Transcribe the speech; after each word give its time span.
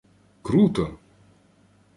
Круто! 0.41 0.85